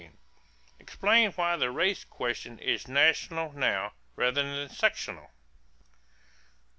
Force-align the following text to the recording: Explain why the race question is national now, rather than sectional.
Explain 0.79 1.31
why 1.33 1.55
the 1.55 1.69
race 1.69 2.03
question 2.03 2.57
is 2.57 2.87
national 2.87 3.51
now, 3.51 3.93
rather 4.15 4.41
than 4.41 4.67
sectional. 4.67 5.29